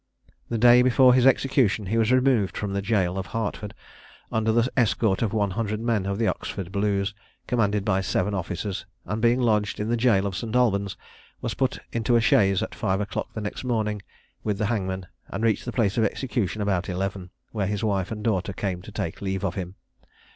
The 0.49 0.57
day 0.57 0.81
before 0.81 1.13
his 1.13 1.27
execution 1.27 1.85
he 1.85 1.97
was 1.99 2.11
removed 2.11 2.57
from 2.57 2.73
the 2.73 2.81
jail 2.81 3.19
of 3.19 3.27
Hertford, 3.27 3.75
under 4.31 4.51
the 4.51 4.67
escort 4.75 5.21
of 5.21 5.31
one 5.31 5.51
hundred 5.51 5.79
men 5.79 6.07
of 6.07 6.17
the 6.17 6.25
Oxford 6.27 6.71
Blues, 6.71 7.13
commanded 7.45 7.85
by 7.85 8.01
seven 8.01 8.33
officers; 8.33 8.87
and 9.05 9.21
being 9.21 9.39
lodged 9.39 9.79
in 9.79 9.89
the 9.89 9.95
jail 9.95 10.25
of 10.25 10.35
St. 10.35 10.55
Albans, 10.55 10.97
was 11.39 11.53
put 11.53 11.77
into 11.91 12.15
a 12.15 12.19
chaise 12.19 12.63
at 12.63 12.73
five 12.73 12.99
o'clock 12.99 13.31
the 13.35 13.41
next 13.41 13.63
morning, 13.63 14.01
with 14.43 14.57
the 14.57 14.65
hangman, 14.65 15.05
and 15.27 15.43
reached 15.43 15.65
the 15.65 15.71
place 15.71 15.99
of 15.99 16.03
execution 16.03 16.63
about 16.63 16.89
eleven, 16.89 17.29
where 17.51 17.67
his 17.67 17.83
wife 17.83 18.11
and 18.11 18.23
daughter 18.23 18.53
came 18.53 18.81
to 18.81 18.91
take 18.91 19.21
leave 19.21 19.45
of 19.45 19.53
him. 19.53 19.75